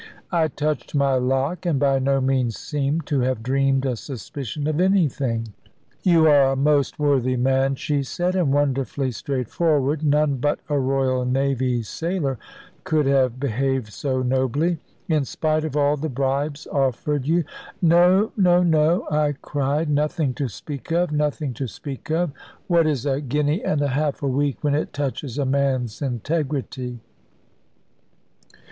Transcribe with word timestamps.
I 0.31 0.47
touched 0.47 0.95
my 0.95 1.13
lock; 1.13 1.63
and 1.63 1.79
by 1.79 1.99
no 1.99 2.19
means 2.19 2.57
seemed 2.57 3.05
to 3.05 3.19
have 3.19 3.43
dreamed 3.43 3.85
a 3.85 3.95
suspicion 3.95 4.65
of 4.65 4.81
anything. 4.81 5.49
"You 6.01 6.25
are 6.25 6.53
a 6.53 6.55
most 6.55 6.97
worthy 6.97 7.37
man," 7.37 7.75
she 7.75 8.01
said; 8.01 8.35
"and 8.35 8.51
wonderfully 8.51 9.11
straightforward. 9.11 10.01
None 10.03 10.37
but 10.37 10.57
a 10.67 10.79
Royal 10.79 11.23
Navy 11.23 11.83
sailor 11.83 12.39
could 12.83 13.05
have 13.05 13.39
behaved 13.39 13.89
so 13.93 14.23
nobly. 14.23 14.79
In 15.07 15.23
spite 15.23 15.65
of 15.65 15.77
all 15.77 15.97
the 15.97 16.09
bribes 16.09 16.65
offered 16.71 17.27
you" 17.27 17.43
"No, 17.79 18.31
no, 18.35 18.63
no!" 18.63 19.05
I 19.11 19.33
cried; 19.43 19.87
"nothing 19.87 20.33
to 20.33 20.47
speak 20.47 20.91
of! 20.91 21.11
nothing 21.11 21.53
to 21.53 21.67
speak 21.67 22.09
of! 22.09 22.31
What 22.65 22.87
is 22.87 23.05
a 23.05 23.21
guinea 23.21 23.63
and 23.63 23.83
a 23.83 23.89
half 23.89 24.23
a 24.23 24.27
week 24.27 24.63
when 24.63 24.73
it 24.73 24.93
touches 24.93 25.37
a 25.37 25.45
man's 25.45 26.01
integrity?" 26.01 27.01